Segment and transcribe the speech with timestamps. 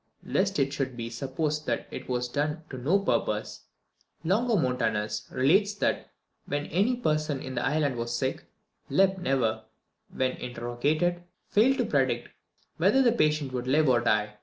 [0.23, 3.65] Lest it should be supposed that this was done to no purpose,
[4.25, 6.09] Longomontanus relates that
[6.47, 8.45] when any person in the island was sick,
[8.89, 9.65] Lep never,
[10.11, 12.29] when interrogated, failed to predict
[12.77, 14.37] whether the patient would live or die.